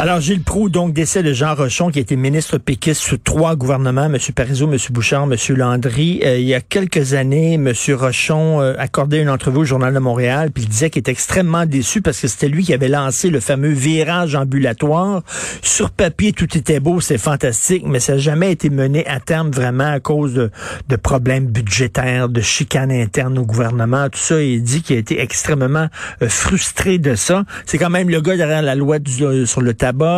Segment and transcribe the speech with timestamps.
[0.00, 4.04] Alors, Gilles Proux, donc, décès de Jean Rochon, qui été ministre péquiste sous trois gouvernements,
[4.04, 4.16] M.
[4.32, 4.78] Parizeau, M.
[4.90, 5.34] Bouchard, M.
[5.56, 6.20] Landry.
[6.24, 7.72] Euh, il y a quelques années, M.
[7.94, 11.66] Rochon euh, accordait une entrevue au Journal de Montréal, puis il disait qu'il était extrêmement
[11.66, 15.22] déçu parce que c'était lui qui avait lancé le fameux virage ambulatoire.
[15.62, 19.50] Sur papier, tout était beau, c'est fantastique, mais ça n'a jamais été mené à terme
[19.50, 20.52] vraiment à cause de,
[20.88, 24.40] de problèmes budgétaires, de chicanes internes au gouvernement, tout ça.
[24.40, 25.88] Il dit qu'il a été extrêmement
[26.22, 27.44] euh, frustré de ça.
[27.66, 29.74] C'est quand même le gars derrière la loi du, sur le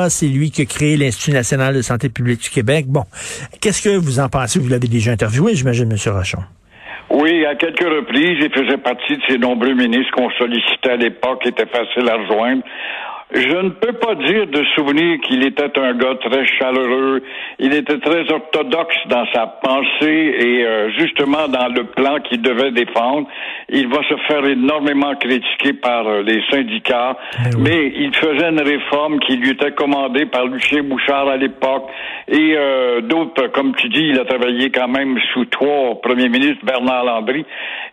[0.09, 2.87] c'est lui qui a créé l'Institut national de santé publique du Québec.
[2.89, 3.05] Bon,
[3.61, 4.59] qu'est-ce que vous en pensez?
[4.59, 6.13] Vous l'avez déjà interviewé, j'imagine, M.
[6.13, 6.39] Rochon.
[7.11, 11.43] Oui, à quelques reprises, il faisait partie de ces nombreux ministres qu'on sollicitait à l'époque,
[11.43, 12.63] qui étaient faciles à rejoindre.
[13.33, 17.23] Je ne peux pas dire de souvenir qu'il était un gars très chaleureux.
[17.61, 22.73] Il était très orthodoxe dans sa pensée et euh, justement dans le plan qu'il devait
[22.73, 23.29] défendre.
[23.69, 28.63] Il va se faire énormément critiquer par euh, les syndicats, Ben mais il faisait une
[28.63, 31.89] réforme qui lui était commandée par Lucien Bouchard à l'époque
[32.27, 36.65] et euh, d'autres, comme tu dis, il a travaillé quand même sous trois premiers ministres,
[36.65, 37.45] Bernard Landry.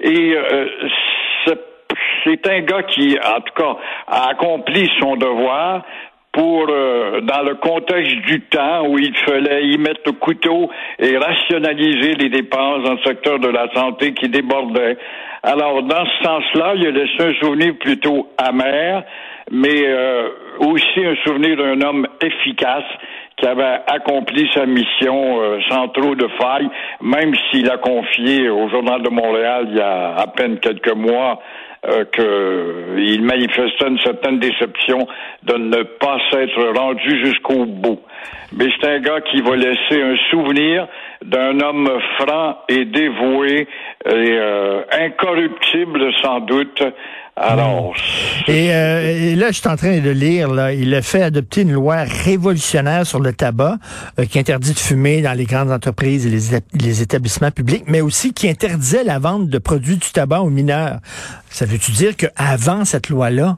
[0.02, 0.36] Et
[2.28, 5.84] c'est un gars qui, en tout cas, a accompli son devoir
[6.32, 11.18] pour, euh, dans le contexte du temps où il fallait y mettre le couteau et
[11.18, 14.98] rationaliser les dépenses dans le secteur de la santé qui débordait.
[15.42, 19.04] Alors, dans ce sens-là, il a laissé un souvenir plutôt amer,
[19.50, 22.86] mais euh, aussi un souvenir d'un homme efficace
[23.38, 26.70] qui avait accompli sa mission euh, sans trop de failles,
[27.02, 31.40] même s'il a confié au Journal de Montréal il y a à peine quelques mois
[31.86, 35.08] euh, qu'il manifestait une certaine déception
[35.44, 38.02] de ne pas s'être rendu jusqu'au bout.
[38.58, 40.88] Mais c'est un gars qui va laisser un souvenir
[41.24, 41.88] d'un homme
[42.18, 43.68] franc et dévoué
[44.06, 46.84] et euh, incorruptible sans doute.
[47.40, 47.94] Alors.
[48.48, 51.74] Et, euh, et, là, je suis en train de lire, il a fait adopter une
[51.74, 53.78] loi révolutionnaire sur le tabac
[54.20, 58.02] euh, qui interdit de fumer dans les grandes entreprises et les, les, établissements publics, mais
[58.02, 61.00] aussi qui interdisait la vente de produits du tabac aux mineurs.
[61.50, 63.58] Ça veut-tu dire qu'avant cette loi-là,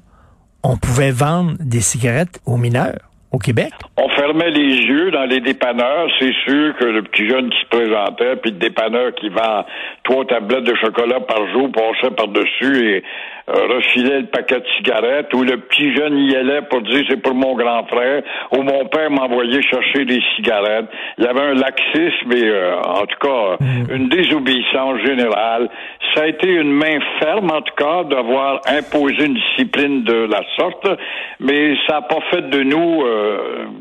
[0.61, 3.08] on pouvait vendre des cigarettes aux mineurs?
[3.31, 3.71] Au Québec?
[3.97, 6.07] On fermait les yeux dans les dépanneurs.
[6.19, 9.65] C'est sûr que le petit jeune qui se présentait, puis le dépanneur qui vend
[10.03, 13.03] trois tablettes de chocolat par jour passait par-dessus et
[13.49, 17.21] euh, refilait le paquet de cigarettes, ou le petit jeune y allait pour dire c'est
[17.21, 20.87] pour mon grand frère, ou mon père m'envoyait chercher des cigarettes.
[21.17, 23.95] Il y avait un laxisme et, euh, en tout cas, mmh.
[23.95, 25.69] une désobéissance générale.
[26.15, 30.41] Ça a été une main ferme, en tout cas, d'avoir imposé une discipline de la
[30.55, 30.87] sorte,
[31.39, 33.18] mais ça n'a pas fait de nous euh,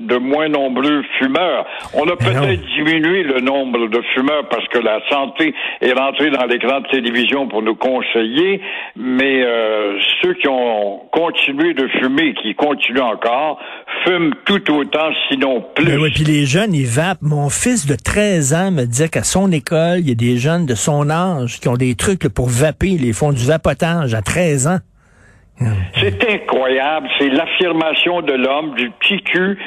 [0.01, 1.67] de moins nombreux fumeurs.
[1.95, 6.45] On a peut-être diminué le nombre de fumeurs parce que la santé est rentrée dans
[6.47, 8.61] l'écran de télévision pour nous conseiller,
[8.97, 13.61] mais euh, ceux qui ont continué de fumer, qui continuent encore,
[14.05, 15.87] fument tout autant, sinon plus.
[15.87, 17.23] Ben oui, puis les jeunes, ils vapent.
[17.23, 20.67] Mon fils de 13 ans me disait qu'à son école, il y a des jeunes
[20.67, 24.23] de son âge qui ont des trucs là, pour vaper, ils font du vapotage à
[24.23, 24.79] 13 ans.
[26.01, 29.59] C'est incroyable, c'est l'affirmation de l'homme, du petit cul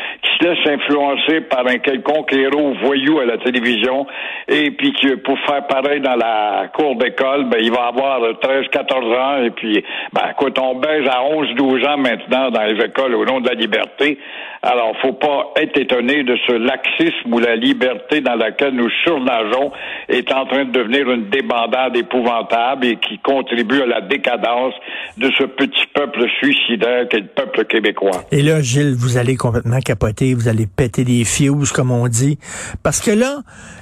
[0.41, 4.07] se laisse influencer par un quelconque héros voyou à la télévision
[4.47, 8.67] et puis qui, pour faire pareil dans la cour d'école, ben, il va avoir 13,
[8.71, 12.83] 14 ans et puis, ben, écoute, on baise à 11, 12 ans maintenant dans les
[12.83, 14.17] écoles au nom de la liberté.
[14.63, 19.71] Alors, faut pas être étonné de ce laxisme où la liberté dans laquelle nous surnageons
[20.07, 24.73] est en train de devenir une débandade épouvantable et qui contribue à la décadence
[25.17, 28.23] de ce petit peuple suicidaire qu'est le peuple québécois.
[28.31, 32.37] Et là, Gilles, vous allez complètement capoter, vous allez péter des fuses, comme on dit.
[32.83, 33.41] Parce que là,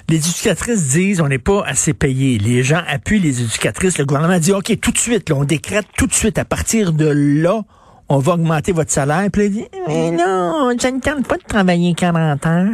[0.09, 2.37] les éducatrices disent on n'est pas assez payé.
[2.37, 3.97] Les gens appuient les éducatrices.
[3.97, 6.93] Le gouvernement dit OK, tout de suite, là, on décrète tout de suite à partir
[6.93, 7.61] de là
[8.09, 9.27] on va augmenter votre salaire.
[9.31, 12.67] Puis il dit, mais non, je ne tente pas de travailler 40 heures.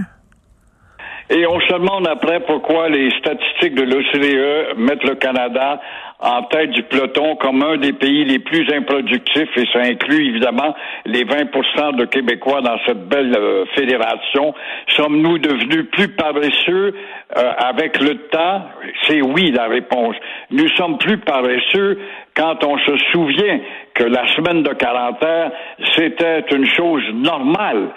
[1.29, 5.81] Et on se demande après pourquoi les statistiques de l'OCDE mettent le Canada
[6.25, 10.75] en tête du peloton comme un des pays les plus improductifs et ça inclut évidemment
[11.05, 14.55] les 20% de Québécois dans cette belle euh, fédération.
[14.95, 16.95] Sommes-nous devenus plus paresseux
[17.37, 18.63] euh, avec le temps?
[19.07, 20.15] C'est oui la réponse.
[20.49, 21.99] Nous sommes plus paresseux
[22.35, 23.59] quand on se souvient
[23.93, 25.51] que la semaine de 40 heures,
[25.95, 27.89] c'était une chose normale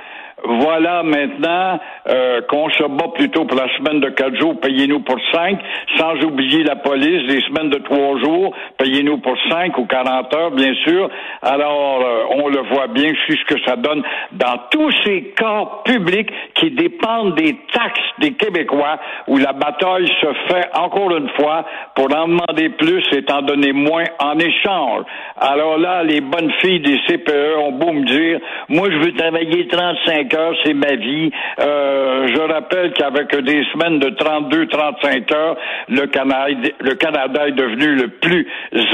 [0.44, 5.16] Voilà maintenant euh, qu'on se bat plutôt pour la semaine de quatre jours, payez-nous pour
[5.32, 5.58] cinq,
[5.98, 10.52] sans oublier la police, les semaines de trois jours, payez-nous pour cinq ou quarante heures,
[10.52, 11.10] bien sûr.
[11.42, 14.02] Alors, euh, on le voit bien, je ce que ça donne
[14.32, 20.32] dans tous ces corps publics qui dépendent des taxes des Québécois, où la bataille se
[20.48, 21.64] fait encore une fois
[21.94, 25.04] pour en demander plus et en donner moins en échange.
[25.36, 28.38] Alors là, les bonnes filles des CPE ont beau me dire,
[28.68, 31.30] moi je veux travailler 35 heures, c'est ma vie.
[31.60, 35.56] Euh, je rappelle qu'avec des semaines de 32-35 heures,
[35.88, 38.46] le Canada, le Canada est devenu le plus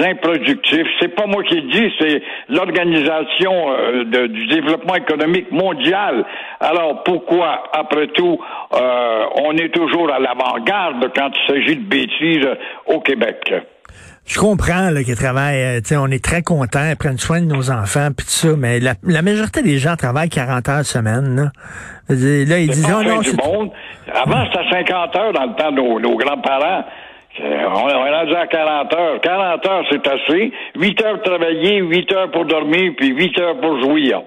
[0.04, 0.86] improductif.
[1.00, 6.24] C'est pas moi qui le dis, c'est l'organisation euh, du développement économique mondial.
[6.60, 8.38] Alors pourquoi, après tout,
[8.74, 12.48] euh, on est toujours à l'avant-garde quand il s'agit de bêtises
[12.86, 13.52] au Québec?
[14.26, 18.08] Je comprends qu'ils travaillent, euh, on est très contents, ils prennent soin de nos enfants,
[18.16, 21.36] puis tout ça, mais la, majorité des gens travaillent 40 heures semaine.
[21.36, 21.50] Là,
[22.08, 23.70] là ils disent, oh, non, du monde.
[24.12, 26.84] Avant, c'était 50 heures dans le temps de nos, grands-parents.
[27.40, 29.20] Euh, on est rendu à 40 heures.
[29.20, 30.52] 40 heures, c'est assez.
[30.76, 34.22] 8 heures pour travailler, 8 heures pour dormir, puis 8 heures pour jouir.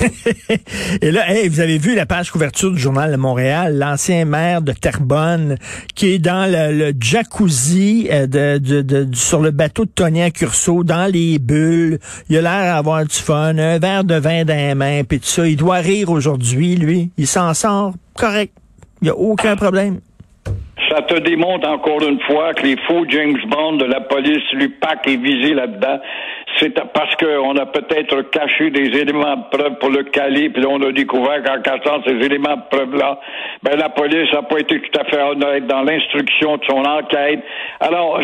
[1.02, 4.72] Et là, vous avez vu la page couverture du journal de Montréal, l'ancien maire de
[4.72, 5.56] Terrebonne
[5.94, 8.58] qui est dans le, jacuzzi euh,
[9.12, 11.98] sur le bateau de Tony Curso, dans les bulles.
[12.28, 15.26] Il a l'air d'avoir du fun, un verre de vin dans les mains, puis tout
[15.26, 15.46] ça.
[15.46, 17.10] Il doit rire aujourd'hui, lui.
[17.16, 18.52] Il s'en sort correct.
[19.02, 20.00] Il n'y a aucun problème
[20.90, 25.08] ça te démontre encore une fois que les faux James Bond de la police, l'UPAC
[25.08, 25.98] est visé là-dedans
[26.58, 30.80] c'est parce qu'on a peut-être caché des éléments de preuve pour le caler, puis on
[30.82, 33.18] a découvert qu'en cachant ces éléments de preuve-là,
[33.62, 37.40] ben la police n'a pas été tout à fait honnête dans l'instruction de son enquête.
[37.80, 38.20] Alors,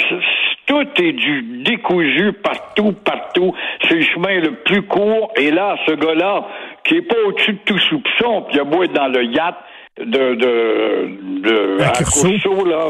[0.66, 3.54] tout est du décousu partout, partout.
[3.88, 5.32] C'est le chemin le plus court.
[5.36, 6.46] Et là, ce gars-là,
[6.84, 9.56] qui est pas au-dessus de tout soupçon, puis il a beau être dans le yacht,
[9.98, 12.86] de, de, de à Courceau, là,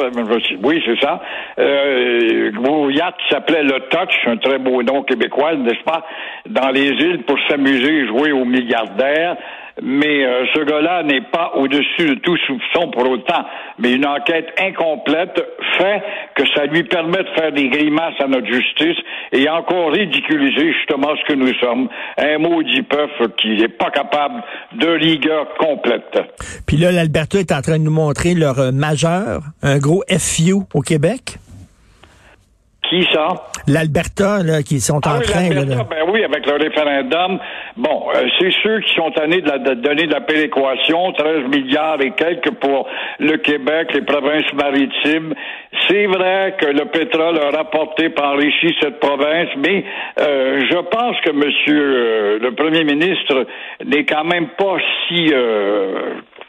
[0.62, 1.20] oui, c'est ça.
[1.58, 2.50] Euh,
[2.90, 6.04] yacht s'appelait le Touch, un très beau nom québécois, n'est-ce pas,
[6.46, 9.36] dans les îles pour s'amuser et jouer aux milliardaires
[9.82, 13.44] mais euh, ce gars-là n'est pas au-dessus de tout soupçon pour autant.
[13.78, 15.40] Mais une enquête incomplète
[15.78, 16.02] fait
[16.34, 18.96] que ça lui permet de faire des grimaces à notre justice
[19.32, 21.88] et encore ridiculiser justement ce que nous sommes.
[22.18, 26.18] Un maudit peuple qui n'est pas capable de rigueur complète.
[26.66, 30.54] Puis là, l'Alberta est en train de nous montrer leur euh, majeur, un gros FU
[30.74, 31.38] au Québec.
[32.88, 33.28] Qui ça?
[33.68, 35.48] L'Alberta, là, qui sont en ah train.
[35.48, 37.38] Là, Ben oui, avec le référendum.
[37.76, 41.48] Bon, euh, c'est ceux qui sont tannés de, la, de donner de la péréquation, 13
[41.54, 42.88] milliards et quelques pour
[43.18, 45.34] le Québec, les provinces maritimes.
[45.88, 49.84] C'est vrai que le pétrole rapporté par enrichi cette province, mais
[50.18, 53.46] euh, je pense que Monsieur euh, le Premier ministre
[53.84, 54.76] n'est quand même pas
[55.06, 55.32] si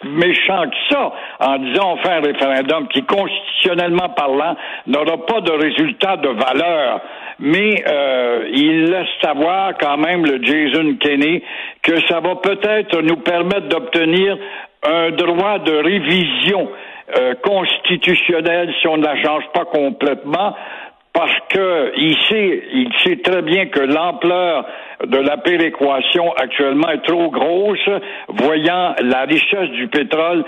[0.03, 4.55] méchant que ça en disant on fait un référendum qui, constitutionnellement parlant,
[4.87, 7.01] n'aura pas de résultat de valeur.
[7.41, 11.41] Mais euh, il laisse savoir quand même le Jason Kenney
[11.81, 14.37] que ça va peut-être nous permettre d'obtenir
[14.83, 16.69] un droit de révision
[17.17, 20.55] euh, constitutionnelle si on ne la change pas complètement
[21.13, 24.65] parce que il sait, il sait très bien que l'ampleur
[25.05, 27.89] de la péréquation actuellement est trop grosse,
[28.29, 30.45] voyant la richesse du pétrole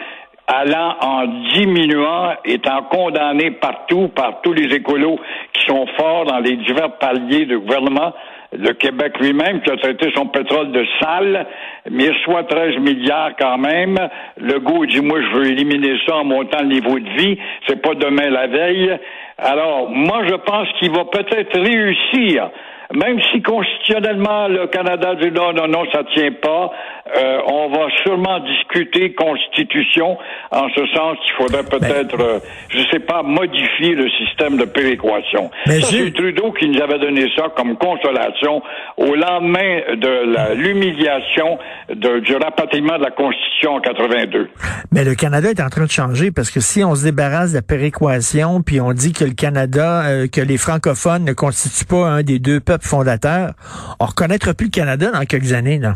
[0.47, 5.19] allant en diminuant, étant condamné partout par tous les écolos
[5.53, 8.13] qui sont forts dans les divers paliers de gouvernement.
[8.51, 11.47] Le Québec lui-même, qui a traité son pétrole de sale,
[11.89, 13.97] mais soit 13 milliards quand même.
[14.37, 17.37] Le goût dit, moi, je veux éliminer ça en montant le niveau de vie.
[17.67, 18.99] C'est pas demain la veille.
[19.39, 22.51] Alors, moi, je pense qu'il va peut-être réussir
[22.93, 26.71] même si constitutionnellement le Canada dit non, non, non, ça tient pas,
[27.05, 30.17] euh, on va sûrement discuter constitution
[30.51, 34.65] en ce sens qu'il faudrait ben- peut-être, euh, je sais pas, modifier le système de
[34.65, 35.51] péréquation.
[35.65, 38.61] ça, c'est Trudeau qui nous avait donné ça comme consolation
[38.97, 41.57] au lendemain de l'humiliation
[41.93, 44.49] du rapatriement de la Constitution en 82.
[44.91, 47.57] Mais le Canada est en train de changer parce que si on se débarrasse de
[47.57, 52.07] la péréquation puis on dit que le Canada, euh, que les francophones ne constituent pas
[52.07, 53.51] un des deux peuples fondateur,
[53.99, 55.93] on reconnaîtra plus le Canada dans quelques années, là.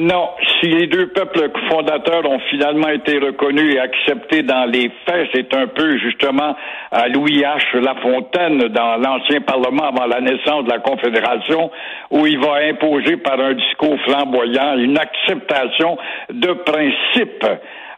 [0.00, 0.28] Non,
[0.60, 5.52] si les deux peuples fondateurs ont finalement été reconnus et acceptés dans les faits, c'est
[5.52, 6.54] un peu justement
[6.92, 7.76] à Louis H.
[7.80, 11.72] Lafontaine dans l'ancien Parlement avant la naissance de la Confédération,
[12.12, 15.98] où il va imposer par un discours flamboyant une acceptation
[16.30, 17.44] de principe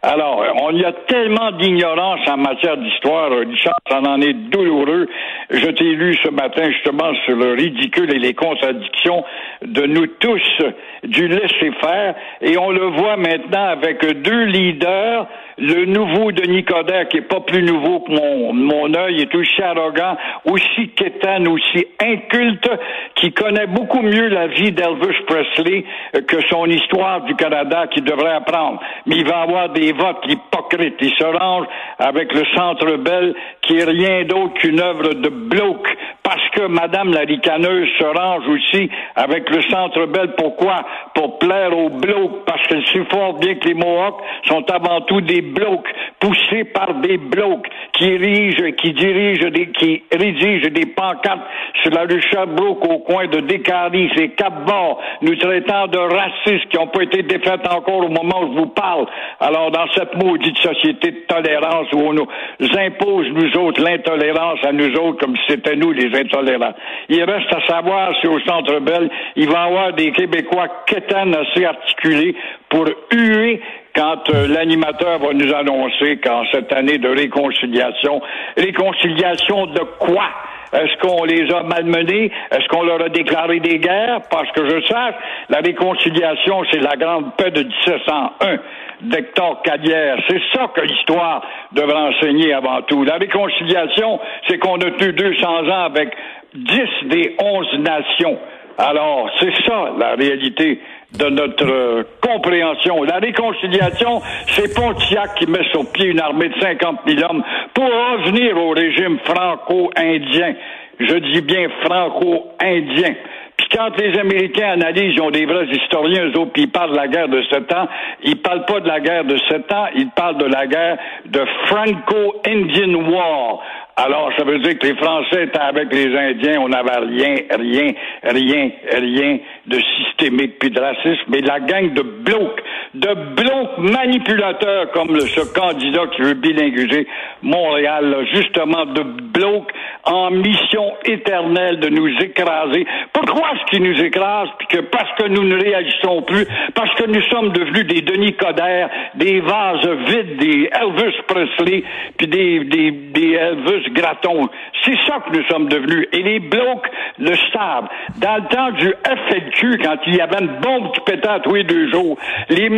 [0.03, 5.07] Alors, on y a tellement d'ignorance en matière d'histoire, Richard, ça en est douloureux.
[5.51, 9.23] Je t'ai lu ce matin justement sur le ridicule et les contradictions
[9.61, 10.63] de nous tous
[11.03, 15.27] du laisser-faire, et on le voit maintenant avec deux leaders,
[15.61, 19.63] le nouveau de Nicodère, qui est pas plus nouveau que mon, mon œil, est aussi
[19.63, 22.69] arrogant, aussi quétaine, aussi inculte,
[23.15, 25.85] qui connaît beaucoup mieux la vie d'Elvis Presley
[26.27, 28.81] que son histoire du Canada qu'il devrait apprendre.
[29.07, 30.97] Mais il va avoir des votes hypocrites.
[31.01, 31.67] Il se range
[31.99, 33.35] avec le Centre Bell,
[33.71, 35.87] qui est rien d'autre qu'une œuvre de bloc.
[36.23, 40.35] Parce que Madame la ricaneuse se range aussi avec le Centre Bell.
[40.37, 40.85] Pourquoi?
[41.15, 42.45] Pour plaire aux blocs.
[42.47, 46.95] Parce qu'elle sait fort bien que les Mohawks sont avant tout des blocs, poussés par
[47.01, 51.41] des blocs qui érigent, qui dirigent des, qui rédigent des pancartes
[51.83, 56.77] sur la rue Sherbrooke au coin de Décarie, c'est Cap-Bord, nous traitant de racistes qui
[56.77, 59.07] n'ont pas été défaites encore au moment où je vous parle.
[59.41, 62.29] Alors, dans cette maudite société de tolérance où on nous
[62.61, 66.75] impose, nous l'intolérance à nous autres comme c'était nous les intolérants.
[67.09, 71.35] Il reste à savoir si au Centre Bell, il va y avoir des Québécois quétaines
[71.35, 72.35] assez articulés
[72.69, 73.61] pour huer
[73.95, 78.21] quand euh, l'animateur va nous annoncer qu'en cette année de réconciliation,
[78.57, 80.29] réconciliation de quoi?
[80.73, 82.31] Est-ce qu'on les a malmenés?
[82.51, 84.21] Est-ce qu'on leur a déclaré des guerres?
[84.31, 85.15] Parce que je sache,
[85.49, 88.57] la réconciliation, c'est la grande paix de 1701
[89.03, 90.19] d'Hector Cadière.
[90.29, 93.03] C'est ça que l'histoire devrait enseigner avant tout.
[93.05, 96.15] La réconciliation, c'est qu'on a tenu 200 ans avec
[96.55, 98.39] 10 des 11 nations.
[98.79, 100.81] Alors, c'est ça la réalité
[101.13, 103.03] de notre euh, compréhension.
[103.03, 107.43] La réconciliation, c'est Pontiac qui met sur pied une armée de 50 000 hommes
[107.75, 110.55] pour revenir au régime franco-indien.
[111.01, 113.15] Je dis bien franco-indien.
[113.57, 116.97] Puis quand les Américains analysent, ils ont des vrais historiens, eux puis ils parlent de
[116.97, 117.89] la guerre de sept ans,
[118.23, 121.45] ils parlent pas de la guerre de sept ans, ils parlent de la guerre de
[121.67, 123.61] Franco-Indian War.
[124.03, 127.93] Alors, ça veut dire que les Français étaient avec les Indiens, on n'avait rien, rien,
[128.23, 132.63] rien, rien de systémique puis de racisme, mais la gang de blocs,
[132.95, 137.07] de blocs manipulateurs comme le, ce candidat qui veut bilinguiser
[137.43, 139.71] Montréal, justement de blocs
[140.05, 142.87] en mission éternelle de nous écraser.
[143.13, 144.49] Pourquoi est-ce qu'ils nous écrasent?
[144.59, 148.35] Puis que parce que nous ne réagissons plus, parce que nous sommes devenus des Denis
[148.35, 151.85] Coderre, des vases vides, des Elvis Presley,
[152.17, 154.49] puis des, des, des Elvis Gratton.
[154.85, 156.09] C'est ça que nous sommes devenus.
[156.13, 157.89] Et les blocs le savent.
[158.17, 161.65] Dans le temps du FLQ, quand il y avait une bombe qui pétait tous les
[161.65, 162.17] deux jours,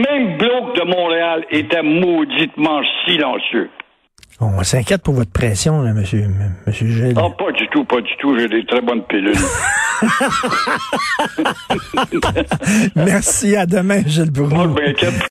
[0.02, 3.70] mêmes blocs de Montréal étaient mauditement silencieux.
[4.40, 6.26] On s'inquiète pour votre pression, là, monsieur,
[6.66, 7.14] monsieur Gilles.
[7.14, 8.36] Non, pas du tout, pas du tout.
[8.36, 9.36] J'ai des très bonnes pilules.
[12.96, 14.66] Merci, à demain, Gilles Bourneau.
[14.68, 15.16] M'inquiète